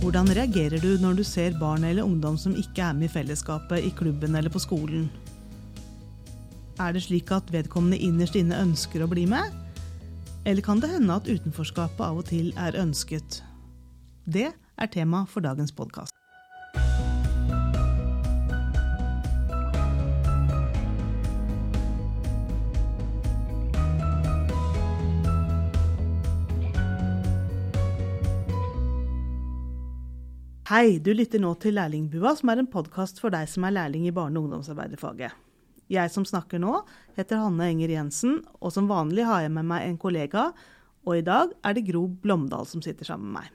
[0.00, 3.84] Hvordan reagerer du når du ser barn eller ungdom som ikke er med i fellesskapet
[3.84, 5.10] i klubben eller på skolen?
[6.80, 9.52] Er det slik at vedkommende innerst inne ønsker å bli med?
[10.48, 13.42] Eller kan det hende at utenforskapet av og til er ønsket?
[14.24, 16.19] Det er tema for dagens podkast.
[30.70, 34.04] Hei, du lytter nå til Lærlingbua, som er en podkast for deg som er lærling
[34.06, 35.32] i barne- og ungdomsarbeiderfaget.
[35.90, 36.84] Jeg som snakker nå,
[37.16, 40.44] heter Hanne Enger Jensen, og som vanlig har jeg med meg en kollega,
[41.02, 43.48] og i dag er det Gro Blomdal som sitter sammen med meg.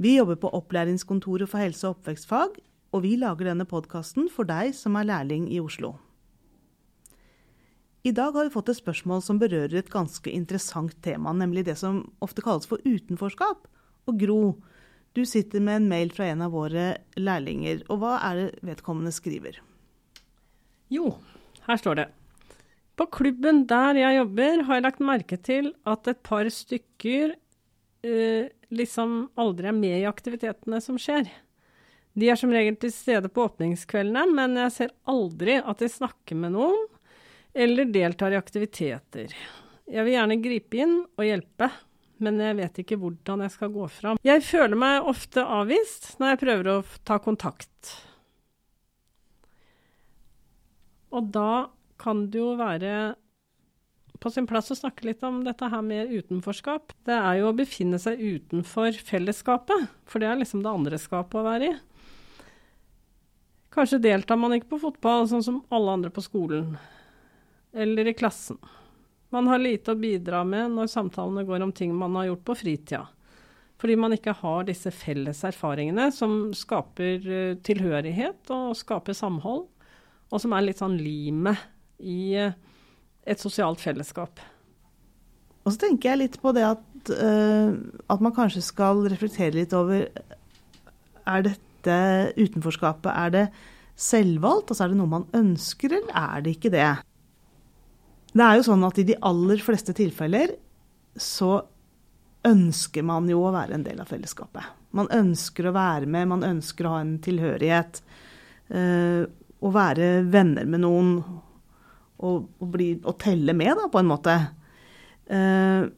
[0.00, 2.56] Vi jobber på Opplæringskontoret for helse- og oppvekstfag,
[2.96, 5.98] og vi lager denne podkasten for deg som er lærling i Oslo.
[8.08, 11.76] I dag har vi fått et spørsmål som berører et ganske interessant tema, nemlig det
[11.76, 13.68] som ofte kalles for utenforskap.
[14.08, 14.62] Og Gro,
[15.16, 19.12] du sitter med en mail fra en av våre lærlinger, og hva er det vedkommende
[19.14, 19.58] skriver?
[20.92, 21.16] Jo,
[21.66, 22.06] her står det.
[22.98, 27.34] På klubben der jeg jobber, har jeg lagt merke til at et par stykker
[28.02, 31.28] eh, liksom aldri er med i aktivitetene som skjer.
[32.18, 36.38] De er som regel til stede på åpningskveldene, men jeg ser aldri at de snakker
[36.40, 36.88] med noen
[37.58, 39.34] eller deltar i aktiviteter.
[39.88, 41.70] Jeg vil gjerne gripe inn og hjelpe,
[42.24, 44.20] men jeg vet ikke hvordan jeg skal gå fram.
[44.26, 46.76] Jeg føler meg ofte avvist når jeg prøver å
[47.08, 47.94] ta kontakt.
[51.14, 52.92] Og da kan det jo være
[54.18, 56.92] på sin plass å snakke litt om dette her med utenforskap.
[57.06, 61.38] Det er jo å befinne seg utenfor fellesskapet, for det er liksom det andre skapet
[61.38, 61.76] å være i.
[63.74, 66.74] Kanskje deltar man ikke på fotball, sånn som alle andre på skolen,
[67.76, 68.58] eller i klassen.
[69.34, 72.56] Man har lite å bidra med når samtalene går om ting man har gjort på
[72.62, 73.04] fritida.
[73.78, 79.68] Fordi man ikke har disse felles erfaringene som skaper uh, tilhørighet og skaper samhold,
[80.28, 81.60] og som er litt sånn limet
[82.02, 82.56] i uh,
[83.28, 84.40] et sosialt fellesskap.
[85.62, 87.76] Og så tenker jeg litt på det at, uh,
[88.10, 90.08] at man kanskje skal reflektere litt over
[91.28, 91.98] Er dette
[92.40, 93.46] utenforskapet, er det
[93.98, 94.72] selvvalgt?
[94.72, 96.88] Altså er det noe man ønsker, eller er det ikke det?
[98.32, 100.54] Det er jo sånn at i de aller fleste tilfeller
[101.18, 101.62] så
[102.46, 104.64] ønsker man jo å være en del av fellesskapet.
[104.96, 108.02] Man ønsker å være med, man ønsker å ha en tilhørighet.
[108.68, 109.24] Uh,
[109.58, 114.36] å være venner med noen og, og, bli, og, telle med, da, på en måte.
[115.28, 115.88] Uh,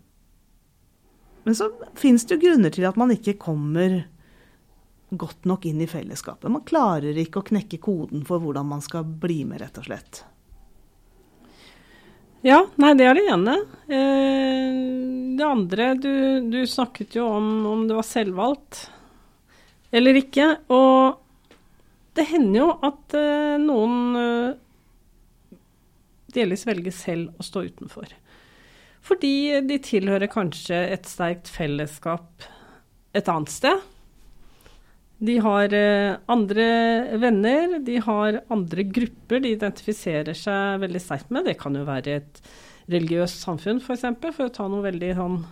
[1.44, 4.02] men så fins det jo grunner til at man ikke kommer
[5.10, 6.50] godt nok inn i fellesskapet.
[6.52, 10.22] Man klarer ikke å knekke koden for hvordan man skal bli med, rett og slett.
[12.40, 13.56] Ja, nei, det er det ene.
[13.92, 14.78] Eh,
[15.36, 16.12] det andre du,
[16.48, 18.86] du, snakket jo om om det var selvvalgt
[19.92, 20.46] eller ikke.
[20.72, 21.20] Og
[22.16, 25.58] det hender jo at eh, noen eh,
[26.32, 28.08] delvis velger selv å stå utenfor.
[29.04, 32.48] Fordi de tilhører kanskje et sterkt fellesskap
[33.16, 33.84] et annet sted.
[35.20, 36.66] De har eh, andre
[37.20, 41.44] venner, de har andre grupper de identifiserer seg veldig sterkt med.
[41.44, 42.40] Det kan jo være et
[42.90, 45.42] religiøst samfunn, f.eks., for, eksempel, for å ta noe veldig sånn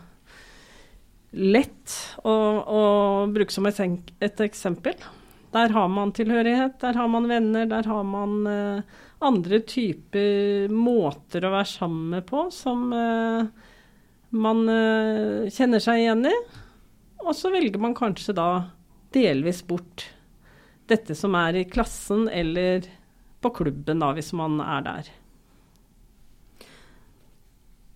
[1.37, 2.81] lett å, å
[3.29, 4.97] bruke som et, eksempel.
[5.53, 8.97] Der har man tilhørighet, der har man venner, der har man eh,
[9.29, 13.69] andre typer måter å være sammen med på som eh,
[14.33, 14.65] man
[15.53, 16.35] kjenner seg igjen i.
[17.27, 18.49] Og så velger man kanskje da
[19.15, 20.09] delvis bort
[20.89, 22.87] dette som er i klassen eller
[23.43, 25.11] på klubben, da, hvis man er der.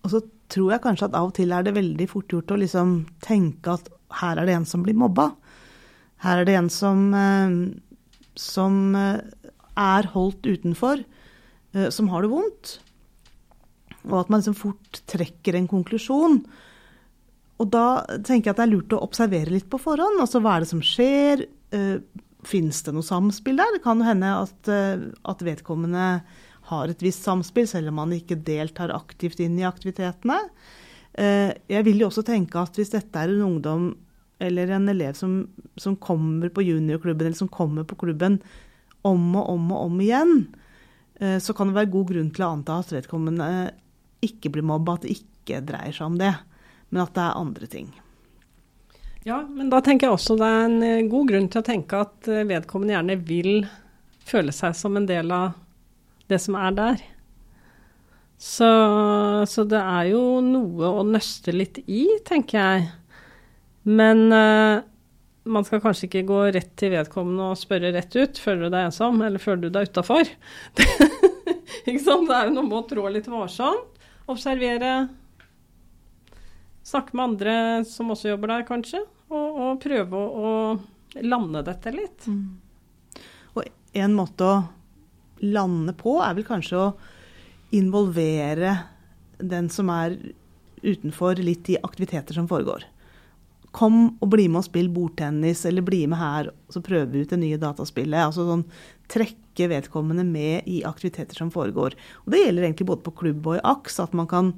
[0.03, 2.59] Og så tror jeg kanskje at av og til er det veldig fort gjort å
[2.61, 3.89] liksom tenke at
[4.21, 5.31] her er det en som blir mobba.
[6.23, 7.55] Her er det en som, eh,
[8.39, 9.19] som eh,
[9.79, 11.03] er holdt utenfor,
[11.73, 12.77] eh, som har det vondt.
[14.11, 16.43] Og at man liksom fort trekker en konklusjon
[17.61, 17.87] og da
[18.25, 20.21] tenker jeg at det er lurt å observere litt på forhånd.
[20.21, 21.45] Altså hva er det som skjer?
[21.73, 21.99] Uh,
[22.43, 23.75] Fins det noe samspill der?
[23.77, 26.07] Det kan jo hende at, uh, at, vedkommende
[26.69, 30.39] har et visst samspill, selv om man ikke deltar aktivt inn i aktivitetene.
[31.13, 33.91] Uh, jeg vil jo også tenke at hvis dette er en ungdom
[34.43, 35.43] eller en elev som,
[35.79, 38.41] som kommer på juniorklubben, eller som kommer på klubben
[39.07, 40.33] om og om og om igjen,
[41.39, 43.45] så kan det være god grunn til å anta at vedkommende
[44.25, 46.31] ikke blir mobba, at det ikke dreier seg om det
[46.93, 47.89] men at det er andre ting.
[49.25, 52.01] Ja, men da tenker jeg også det er en eh, god grunn til å tenke
[52.05, 53.51] at eh, vedkommende gjerne vil
[54.27, 55.55] føle seg som en del av
[56.31, 57.03] det som er der.
[58.43, 58.67] Så,
[59.47, 62.89] så det er jo noe å nøste litt i, tenker jeg.
[63.87, 64.83] Men uh,
[65.47, 68.39] man skal kanskje ikke gå rett til vedkommende og spørre rett ut.
[68.43, 70.27] Føler du deg ensom, eller føler du deg utafor?
[71.83, 74.03] Det er jo noe med å trå litt varsomt.
[74.31, 74.91] Observere.
[76.83, 77.55] Snakke med andre
[77.87, 79.03] som også jobber der, kanskje.
[79.31, 82.27] Og, og prøve å, å lande dette litt.
[82.27, 83.23] Mm.
[83.55, 83.67] Og
[84.03, 84.61] en måte å
[85.43, 86.87] lande på er vel kanskje å
[87.73, 88.77] involvere
[89.43, 90.17] den som er
[90.83, 92.85] utenfor, litt i aktiviteter som foregår.
[93.73, 97.31] Kom og bli med og spill bordtennis, eller bli med her, så prøver vi ut
[97.33, 98.27] det nye dataspillet.
[98.27, 98.67] Altså sånn
[99.09, 101.95] trekke vedkommende med i aktiviteter som foregår.
[102.25, 104.53] Og det gjelder egentlig både på klubb og i AKS, at man kan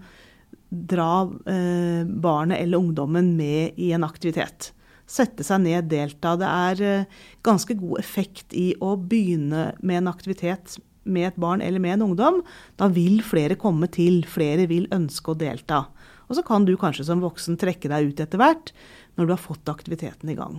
[0.89, 4.71] dra eh, barnet eller ungdommen med i en aktivitet.
[5.05, 6.33] Sette seg ned, delta.
[6.39, 11.61] Det er eh, ganske god effekt i å begynne med en aktivitet med et barn
[11.61, 12.41] eller med en ungdom.
[12.79, 15.85] Da vil flere komme til, flere vil ønske å delta.
[16.25, 18.73] Og så kan du kanskje som voksen trekke deg ut etter hvert
[19.15, 20.57] når du har fått aktiviteten i gang.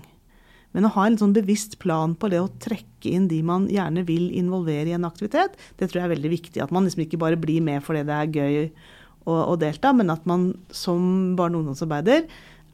[0.77, 4.03] Men å ha en sånn bevisst plan på det å trekke inn de man gjerne
[4.07, 6.63] vil involvere i en aktivitet, det tror jeg er veldig viktig.
[6.63, 8.59] At man liksom ikke bare blir med fordi det er gøy
[9.27, 12.27] å, å delta, men at man som barne- og ungdomsarbeider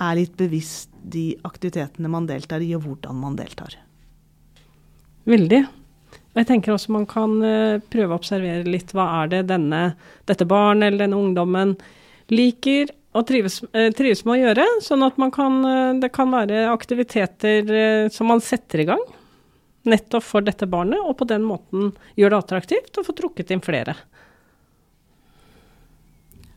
[0.02, 3.76] er litt bevisst de aktivitetene man deltar i, og hvordan man deltar.
[5.28, 5.62] Veldig.
[6.32, 9.82] Jeg tenker også man kan eh, prøve å observere litt hva er det denne,
[10.28, 11.74] dette barnet eller denne ungdommen
[12.32, 16.64] liker og trives, eh, trives, med å gjøre, sånn at kan, eh, det kan være
[16.72, 19.04] aktiviteter som man setter i gang
[19.88, 23.62] nettopp for dette barnet, og på den måten gjør det attraktivt å få trukket inn
[23.64, 23.96] flere.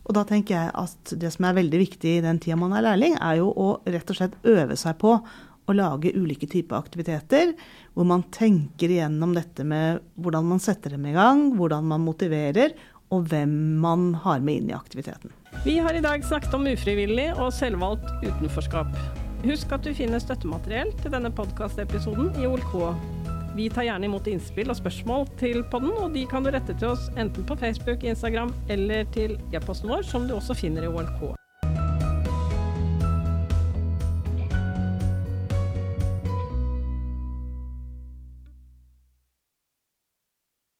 [0.06, 2.86] Og da tenker jeg at det som er veldig viktig i den tida man er
[2.86, 5.18] lærling, er jo å rett og slett øve seg på
[5.66, 7.56] å lage ulike typer aktiviteter,
[7.98, 12.76] hvor man tenker igjennom dette med hvordan man setter dem i gang, hvordan man motiverer,
[13.14, 15.34] og hvem man har med inn i aktiviteten.
[15.66, 18.94] Vi har i dag snakket om ufrivillig og selvvalgt utenforskap.
[19.46, 23.15] Husk at du finner støttemateriell til denne podkastepisoden i OLK.
[23.56, 26.92] Vi tar gjerne imot innspill og spørsmål til podden, og de kan du rette til
[26.92, 31.45] oss enten på Facebook, Instagram eller til e-posten vår, som du også finner i OLK.